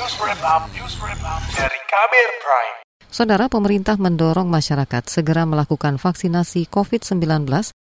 News 0.00 0.16
Wrap 0.16 0.40
Up, 0.48 0.64
News 0.72 0.96
Wrap 0.96 1.20
Up 1.28 1.44
dari 1.52 1.76
Kabir 1.84 2.28
Prime. 2.40 2.76
Saudara 3.12 3.52
pemerintah 3.52 4.00
mendorong 4.00 4.48
masyarakat 4.48 5.12
segera 5.12 5.44
melakukan 5.44 6.00
vaksinasi 6.00 6.72
COVID-19 6.72 7.44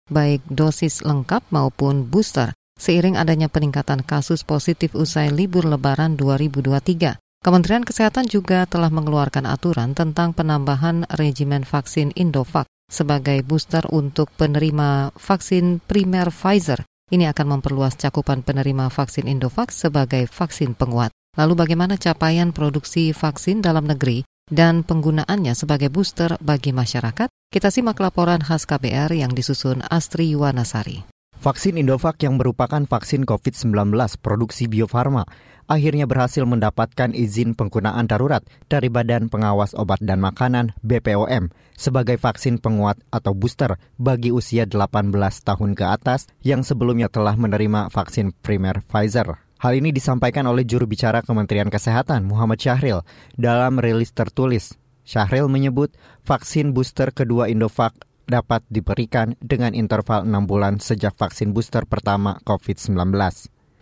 baik 0.07 0.39
dosis 0.47 1.03
lengkap 1.03 1.43
maupun 1.51 2.07
booster 2.07 2.55
seiring 2.79 3.19
adanya 3.19 3.51
peningkatan 3.51 4.07
kasus 4.07 4.47
positif 4.47 4.95
usai 4.95 5.35
libur 5.35 5.67
lebaran 5.67 6.15
2023. 6.15 7.19
Kementerian 7.43 7.83
Kesehatan 7.83 8.31
juga 8.31 8.63
telah 8.71 8.87
mengeluarkan 8.87 9.43
aturan 9.43 9.91
tentang 9.91 10.31
penambahan 10.31 11.03
regimen 11.11 11.67
vaksin 11.67 12.15
Indovac 12.15 12.71
sebagai 12.87 13.43
booster 13.43 13.83
untuk 13.91 14.31
penerima 14.31 15.11
vaksin 15.11 15.83
primer 15.83 16.31
Pfizer 16.31 16.87
ini 17.11 17.27
akan 17.27 17.59
memperluas 17.59 17.99
cakupan 17.99 18.47
penerima 18.47 18.87
vaksin 18.95 19.27
Indovac 19.27 19.75
sebagai 19.75 20.23
vaksin 20.31 20.71
penguat. 20.71 21.11
Lalu 21.37 21.53
bagaimana 21.53 22.01
capaian 22.01 22.49
produksi 22.49 23.13
vaksin 23.13 23.61
dalam 23.61 23.85
negeri 23.85 24.25
dan 24.49 24.81
penggunaannya 24.81 25.53
sebagai 25.53 25.93
booster 25.93 26.33
bagi 26.41 26.73
masyarakat? 26.73 27.29
Kita 27.53 27.69
simak 27.69 28.01
laporan 28.01 28.41
khas 28.41 28.65
KBR 28.65 29.13
yang 29.13 29.37
disusun 29.37 29.85
Astri 29.85 30.33
Yuwanasari. 30.33 31.05
Vaksin 31.37 31.77
Indovac 31.77 32.17
yang 32.25 32.41
merupakan 32.41 32.81
vaksin 32.89 33.21
COVID-19 33.21 33.93
produksi 34.25 34.65
Bio 34.65 34.89
Farma 34.89 35.21
akhirnya 35.69 36.09
berhasil 36.09 36.41
mendapatkan 36.49 37.13
izin 37.13 37.53
penggunaan 37.53 38.09
darurat 38.09 38.41
dari 38.65 38.89
Badan 38.89 39.29
Pengawas 39.29 39.77
Obat 39.77 40.01
dan 40.01 40.17
Makanan 40.17 40.73
BPOM 40.81 41.53
sebagai 41.77 42.17
vaksin 42.17 42.57
penguat 42.57 42.97
atau 43.13 43.37
booster 43.37 43.77
bagi 44.01 44.33
usia 44.33 44.65
18 44.65 45.13
tahun 45.45 45.71
ke 45.77 45.85
atas 45.85 46.25
yang 46.41 46.65
sebelumnya 46.65 47.13
telah 47.13 47.37
menerima 47.37 47.93
vaksin 47.93 48.33
primer 48.41 48.81
Pfizer. 48.89 49.46
Hal 49.57 49.73
ini 49.73 49.89
disampaikan 49.89 50.45
oleh 50.45 50.61
juru 50.69 50.85
bicara 50.85 51.25
Kementerian 51.25 51.73
Kesehatan 51.73 52.29
Muhammad 52.29 52.61
Syahril 52.61 53.01
dalam 53.33 53.81
rilis 53.81 54.13
tertulis. 54.13 54.77
Syahril 55.01 55.49
menyebut 55.49 55.89
vaksin 56.21 56.77
booster 56.77 57.09
kedua 57.09 57.49
Indovac 57.49 57.97
dapat 58.29 58.61
diberikan 58.69 59.33
dengan 59.41 59.73
interval 59.73 60.29
6 60.29 60.45
bulan 60.45 60.77
sejak 60.77 61.17
vaksin 61.17 61.57
booster 61.57 61.89
pertama 61.89 62.37
COVID-19. 62.45 62.93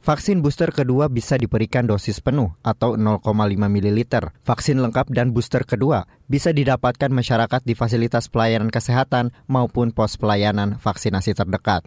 Vaksin 0.06 0.46
booster 0.46 0.70
kedua 0.70 1.10
bisa 1.10 1.36
diberikan 1.36 1.90
dosis 1.90 2.22
penuh 2.22 2.54
atau 2.62 2.94
0,5 2.94 3.26
ml. 3.58 4.00
Vaksin 4.46 4.78
lengkap 4.80 5.12
dan 5.12 5.34
booster 5.34 5.66
kedua 5.66 6.06
bisa 6.30 6.54
didapatkan 6.54 7.10
masyarakat 7.10 7.66
di 7.66 7.74
fasilitas 7.76 8.30
pelayanan 8.32 8.70
kesehatan 8.72 9.34
maupun 9.50 9.92
pos 9.92 10.16
pelayanan 10.16 10.78
vaksinasi 10.80 11.34
terdekat. 11.34 11.84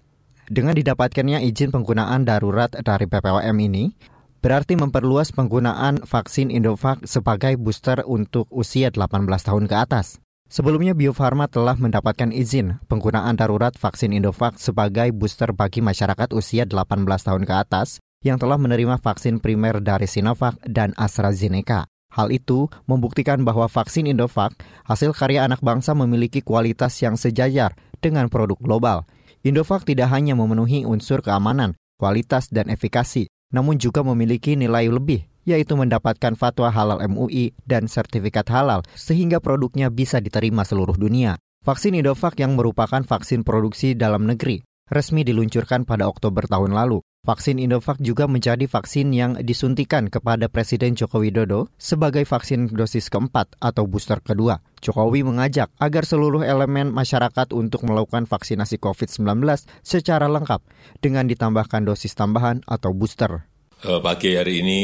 Dengan 0.49 0.73
didapatkannya 0.73 1.45
izin 1.45 1.69
penggunaan 1.69 2.25
darurat 2.25 2.73
dari 2.73 3.05
BPOM 3.05 3.53
ini, 3.61 3.93
berarti 4.41 4.81
memperluas 4.81 5.29
penggunaan 5.37 6.01
vaksin 6.09 6.49
Indovac 6.49 7.05
sebagai 7.05 7.61
booster 7.61 8.01
untuk 8.09 8.49
usia 8.49 8.89
18 8.89 9.29
tahun 9.29 9.69
ke 9.69 9.77
atas. 9.77 10.17
Sebelumnya 10.49 10.97
Bio 10.97 11.13
Farma 11.13 11.53
telah 11.53 11.77
mendapatkan 11.77 12.33
izin 12.33 12.81
penggunaan 12.89 13.37
darurat 13.37 13.77
vaksin 13.77 14.17
Indovac 14.17 14.57
sebagai 14.57 15.13
booster 15.13 15.53
bagi 15.53 15.85
masyarakat 15.85 16.33
usia 16.33 16.65
18 16.65 17.05
tahun 17.05 17.45
ke 17.45 17.53
atas 17.53 18.01
yang 18.25 18.41
telah 18.41 18.57
menerima 18.57 18.97
vaksin 19.05 19.45
primer 19.45 19.85
dari 19.85 20.09
Sinovac 20.09 20.57
dan 20.65 20.97
AstraZeneca. 20.97 21.85
Hal 22.09 22.33
itu 22.33 22.73
membuktikan 22.89 23.45
bahwa 23.45 23.69
vaksin 23.69 24.09
Indovac, 24.09 24.57
hasil 24.89 25.13
karya 25.13 25.45
anak 25.45 25.61
bangsa 25.61 25.93
memiliki 25.93 26.41
kualitas 26.41 26.97
yang 27.05 27.21
sejajar 27.21 27.77
dengan 28.01 28.33
produk 28.33 28.57
global. 28.57 29.05
Indovac 29.47 29.87
tidak 29.87 30.11
hanya 30.11 30.35
memenuhi 30.35 30.83
unsur 30.83 31.23
keamanan, 31.23 31.79
kualitas, 31.99 32.51
dan 32.51 32.71
efikasi, 32.71 33.31
namun 33.55 33.79
juga 33.79 34.03
memiliki 34.03 34.59
nilai 34.59 34.91
lebih, 34.91 35.27
yaitu 35.47 35.79
mendapatkan 35.79 36.35
fatwa 36.35 36.69
halal 36.69 36.99
MUI 37.07 37.55
dan 37.63 37.87
sertifikat 37.87 38.51
halal, 38.51 38.83
sehingga 38.99 39.39
produknya 39.39 39.89
bisa 39.89 40.19
diterima 40.19 40.67
seluruh 40.67 40.99
dunia. 40.99 41.39
Vaksin 41.63 41.95
Indovac 41.95 42.39
yang 42.39 42.59
merupakan 42.59 43.03
vaksin 43.03 43.47
produksi 43.47 43.95
dalam 43.95 44.27
negeri 44.27 44.63
resmi 44.89 45.23
diluncurkan 45.23 45.85
pada 45.85 46.09
Oktober 46.09 46.49
tahun 46.49 46.73
lalu. 46.73 47.05
Vaksin 47.29 47.61
Indovac 47.61 48.01
juga 48.01 48.25
menjadi 48.25 48.65
vaksin 48.65 49.13
yang 49.13 49.37
disuntikan 49.45 50.09
kepada 50.09 50.49
Presiden 50.49 50.97
Joko 50.97 51.21
Widodo 51.21 51.69
sebagai 51.77 52.25
vaksin 52.25 52.73
dosis 52.73 53.13
keempat 53.13 53.53
atau 53.61 53.85
booster 53.85 54.25
kedua. 54.25 54.65
Jokowi 54.81 55.29
mengajak 55.29 55.69
agar 55.77 56.09
seluruh 56.09 56.41
elemen 56.41 56.89
masyarakat 56.89 57.53
untuk 57.53 57.85
melakukan 57.85 58.25
vaksinasi 58.25 58.81
COVID-19 58.81 59.45
secara 59.85 60.25
lengkap 60.25 60.65
dengan 61.05 61.29
ditambahkan 61.29 61.85
dosis 61.85 62.17
tambahan 62.17 62.65
atau 62.65 62.97
booster. 62.97 63.45
Eh, 63.85 64.01
pagi 64.01 64.33
hari 64.33 64.65
ini 64.65 64.81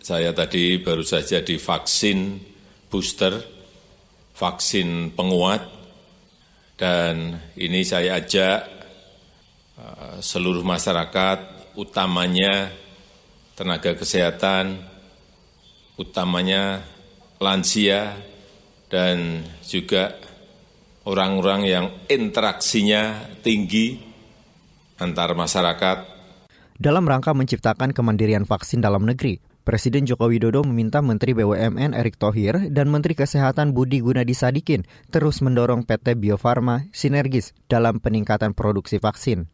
saya 0.00 0.32
tadi 0.32 0.80
baru 0.80 1.04
saja 1.04 1.44
divaksin 1.44 2.40
booster, 2.88 3.36
vaksin 4.32 5.12
penguat, 5.12 5.60
dan 6.80 7.36
ini 7.60 7.84
saya 7.84 8.16
ajak 8.16 8.64
eh, 9.76 10.16
seluruh 10.24 10.64
masyarakat 10.64 11.55
utamanya 11.76 12.72
tenaga 13.56 13.96
kesehatan, 13.96 14.80
utamanya 15.96 16.84
lansia, 17.40 18.16
dan 18.88 19.44
juga 19.64 20.16
orang-orang 21.06 21.60
yang 21.64 21.86
interaksinya 22.10 23.30
tinggi 23.40 24.00
antar 24.98 25.36
masyarakat. 25.36 26.16
Dalam 26.76 27.08
rangka 27.08 27.32
menciptakan 27.32 27.96
kemandirian 27.96 28.44
vaksin 28.44 28.84
dalam 28.84 29.08
negeri, 29.08 29.40
Presiden 29.66 30.06
Joko 30.06 30.30
Widodo 30.30 30.62
meminta 30.62 31.02
Menteri 31.02 31.34
BUMN 31.34 31.90
Erick 31.96 32.22
Thohir 32.22 32.70
dan 32.70 32.86
Menteri 32.86 33.18
Kesehatan 33.18 33.74
Budi 33.74 33.98
Gunadi 33.98 34.30
Sadikin 34.30 34.86
terus 35.10 35.42
mendorong 35.42 35.82
PT 35.82 36.14
Bio 36.14 36.38
Farma 36.38 36.86
sinergis 36.94 37.50
dalam 37.66 37.98
peningkatan 37.98 38.54
produksi 38.54 39.02
vaksin. 39.02 39.50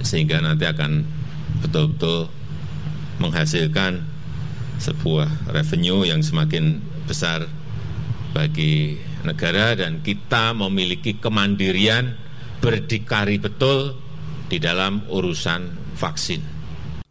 Sehingga 0.00 0.40
nanti 0.40 0.64
akan 0.64 1.21
betul-betul 1.60 2.32
menghasilkan 3.20 4.06
sebuah 4.80 5.52
revenue 5.52 6.08
yang 6.08 6.24
semakin 6.24 6.80
besar 7.04 7.46
bagi 8.32 8.96
negara 9.22 9.76
dan 9.76 10.00
kita 10.00 10.56
memiliki 10.56 11.20
kemandirian 11.20 12.16
berdikari 12.58 13.36
betul 13.38 13.94
di 14.48 14.58
dalam 14.58 15.04
urusan 15.06 15.94
vaksin. 15.94 16.62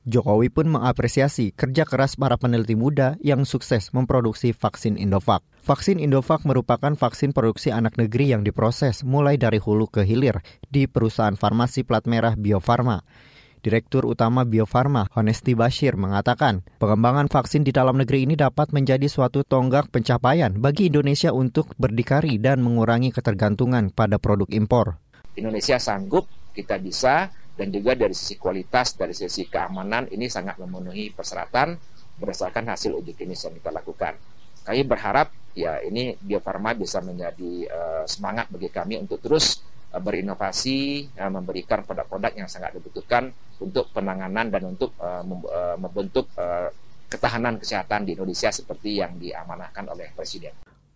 Jokowi 0.01 0.49
pun 0.49 0.65
mengapresiasi 0.65 1.53
kerja 1.53 1.85
keras 1.85 2.17
para 2.17 2.33
peneliti 2.33 2.73
muda 2.73 3.21
yang 3.21 3.45
sukses 3.45 3.93
memproduksi 3.93 4.49
vaksin 4.49 4.97
Indovac. 4.97 5.45
Vaksin 5.61 6.01
Indovac 6.01 6.41
merupakan 6.41 6.97
vaksin 6.97 7.37
produksi 7.37 7.69
anak 7.69 8.01
negeri 8.01 8.33
yang 8.33 8.41
diproses 8.41 9.05
mulai 9.05 9.37
dari 9.37 9.61
hulu 9.61 9.85
ke 9.85 10.01
hilir 10.01 10.41
di 10.73 10.89
perusahaan 10.89 11.37
farmasi 11.37 11.85
plat 11.85 12.01
merah 12.09 12.33
Bio 12.33 12.57
Farma. 12.57 13.05
Direktur 13.61 14.09
Utama 14.09 14.41
Bio 14.41 14.65
Farma, 14.65 15.05
Honesti 15.13 15.53
Bashir, 15.53 15.93
mengatakan 15.93 16.65
pengembangan 16.81 17.29
vaksin 17.29 17.61
di 17.61 17.69
dalam 17.69 17.93
negeri 17.93 18.25
ini 18.25 18.33
dapat 18.33 18.73
menjadi 18.73 19.05
suatu 19.05 19.45
tonggak 19.45 19.93
pencapaian 19.93 20.49
bagi 20.57 20.89
Indonesia 20.89 21.29
untuk 21.29 21.77
berdikari 21.77 22.41
dan 22.41 22.65
mengurangi 22.65 23.13
ketergantungan 23.13 23.93
pada 23.93 24.17
produk 24.17 24.49
impor. 24.49 24.97
Indonesia 25.37 25.77
sanggup, 25.77 26.25
kita 26.57 26.81
bisa, 26.81 27.29
dan 27.53 27.69
juga 27.69 27.93
dari 27.93 28.17
sisi 28.17 28.41
kualitas, 28.41 28.97
dari 28.97 29.13
sisi 29.13 29.45
keamanan 29.45 30.09
ini 30.09 30.25
sangat 30.25 30.57
memenuhi 30.57 31.13
persyaratan 31.13 31.77
berdasarkan 32.17 32.65
hasil 32.65 32.97
uji 32.97 33.13
klinis 33.13 33.45
yang 33.45 33.53
kita 33.61 33.69
lakukan. 33.69 34.17
Kami 34.65 34.81
berharap 34.89 35.29
ya 35.53 35.77
ini 35.85 36.17
Bio 36.17 36.41
Farma 36.41 36.73
bisa 36.73 36.97
menjadi 37.05 37.69
uh, 37.69 38.03
semangat 38.09 38.49
bagi 38.49 38.73
kami 38.73 38.97
untuk 38.97 39.21
terus 39.21 39.61
Eh, 39.91 39.99
berinovasi, 39.99 41.11
eh, 41.11 41.31
memberikan 41.31 41.83
produk-produk 41.83 42.31
yang 42.31 42.47
sangat 42.47 42.79
dibutuhkan 42.79 43.27
untuk 43.61 43.87
penanganan 43.93 44.49
dan 44.49 44.63
untuk 44.65 44.91
uh, 44.97 45.23
membentuk 45.77 46.27
uh, 46.35 46.67
ketahanan 47.07 47.59
kesehatan 47.61 48.07
di 48.07 48.17
Indonesia 48.17 48.49
seperti 48.49 48.99
yang 49.03 49.15
diamanahkan 49.19 49.85
oleh 49.91 50.09
Presiden. 50.17 50.51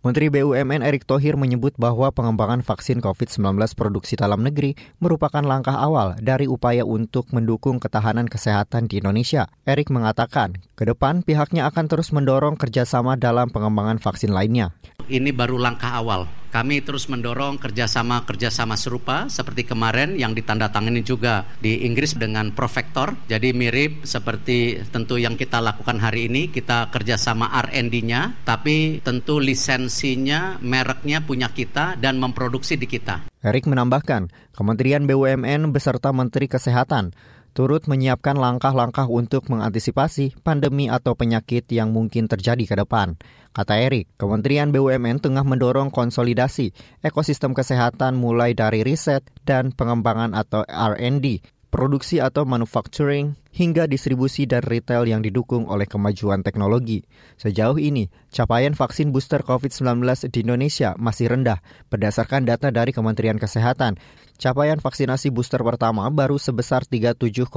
Menteri 0.06 0.30
BUMN 0.30 0.86
Erick 0.86 1.02
Thohir 1.02 1.34
menyebut 1.34 1.74
bahwa 1.74 2.14
pengembangan 2.14 2.62
vaksin 2.62 3.02
COVID-19 3.02 3.58
produksi 3.74 4.14
dalam 4.14 4.38
negeri 4.46 4.78
merupakan 5.02 5.42
langkah 5.42 5.74
awal 5.74 6.14
dari 6.22 6.46
upaya 6.46 6.86
untuk 6.86 7.26
mendukung 7.34 7.82
ketahanan 7.82 8.30
kesehatan 8.30 8.86
di 8.86 9.02
Indonesia. 9.02 9.50
Erick 9.66 9.90
mengatakan, 9.90 10.62
ke 10.78 10.86
depan 10.86 11.26
pihaknya 11.26 11.66
akan 11.66 11.90
terus 11.90 12.14
mendorong 12.14 12.54
kerjasama 12.54 13.18
dalam 13.18 13.50
pengembangan 13.50 13.98
vaksin 13.98 14.30
lainnya 14.30 14.70
ini 15.06 15.30
baru 15.30 15.58
langkah 15.58 15.94
awal. 15.94 16.26
Kami 16.56 16.80
terus 16.80 17.12
mendorong 17.12 17.60
kerjasama-kerjasama 17.60 18.80
serupa 18.80 19.28
seperti 19.28 19.68
kemarin 19.68 20.16
yang 20.16 20.32
ditandatangani 20.32 21.04
juga 21.04 21.44
di 21.60 21.84
Inggris 21.84 22.16
dengan 22.16 22.48
Profektor. 22.56 23.12
Jadi 23.28 23.52
mirip 23.52 24.08
seperti 24.08 24.80
tentu 24.88 25.20
yang 25.20 25.36
kita 25.36 25.60
lakukan 25.60 26.00
hari 26.00 26.32
ini, 26.32 26.48
kita 26.48 26.88
kerjasama 26.88 27.52
R&D-nya, 27.68 28.40
tapi 28.48 29.04
tentu 29.04 29.36
lisensinya, 29.36 30.56
mereknya 30.64 31.20
punya 31.20 31.52
kita 31.52 32.00
dan 32.00 32.16
memproduksi 32.16 32.80
di 32.80 32.88
kita. 32.88 33.28
Erik 33.44 33.68
menambahkan, 33.68 34.32
Kementerian 34.56 35.04
BUMN 35.04 35.76
beserta 35.76 36.08
Menteri 36.16 36.48
Kesehatan 36.48 37.12
turut 37.56 37.88
menyiapkan 37.88 38.36
langkah-langkah 38.36 39.08
untuk 39.08 39.48
mengantisipasi 39.48 40.36
pandemi 40.44 40.92
atau 40.92 41.16
penyakit 41.16 41.64
yang 41.72 41.96
mungkin 41.96 42.28
terjadi 42.28 42.68
ke 42.68 42.76
depan. 42.76 43.16
Kata 43.56 43.80
Erik, 43.80 44.12
Kementerian 44.20 44.68
BUMN 44.68 45.24
tengah 45.24 45.40
mendorong 45.40 45.88
konsolidasi 45.88 46.76
ekosistem 47.00 47.56
kesehatan 47.56 48.12
mulai 48.12 48.52
dari 48.52 48.84
riset 48.84 49.24
dan 49.48 49.72
pengembangan 49.72 50.36
atau 50.36 50.68
R&D 50.68 51.55
produksi 51.68 52.22
atau 52.22 52.46
manufacturing, 52.48 53.36
hingga 53.56 53.88
distribusi 53.88 54.44
dan 54.44 54.60
retail 54.60 55.08
yang 55.08 55.24
didukung 55.24 55.64
oleh 55.66 55.88
kemajuan 55.88 56.44
teknologi. 56.44 57.08
Sejauh 57.40 57.80
ini, 57.80 58.12
capaian 58.28 58.76
vaksin 58.76 59.16
booster 59.16 59.40
COVID-19 59.40 60.04
di 60.28 60.44
Indonesia 60.44 60.92
masih 61.00 61.32
rendah 61.32 61.64
berdasarkan 61.88 62.44
data 62.44 62.68
dari 62.68 62.92
Kementerian 62.92 63.40
Kesehatan. 63.40 63.96
Capaian 64.36 64.76
vaksinasi 64.76 65.32
booster 65.32 65.64
pertama 65.64 66.04
baru 66.12 66.36
sebesar 66.36 66.84
37,8 66.84 67.48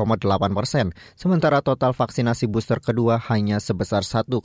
persen, 0.56 0.96
sementara 1.20 1.60
total 1.60 1.92
vaksinasi 1.92 2.48
booster 2.48 2.80
kedua 2.80 3.20
hanya 3.28 3.60
sebesar 3.60 4.08
1,7 4.08 4.40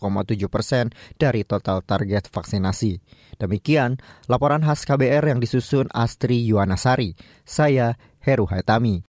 persen 0.51 0.91
dari 1.15 1.47
total 1.47 1.87
target 1.87 2.27
vaksinasi. 2.35 2.99
Demikian 3.39 4.03
laporan 4.27 4.67
khas 4.67 4.83
KBR 4.83 5.31
yang 5.31 5.39
disusun 5.39 5.87
Astri 5.95 6.43
Yuwanasari. 6.43 7.15
Saya 7.47 7.95
Heru 8.19 8.51
Haitami. 8.51 9.14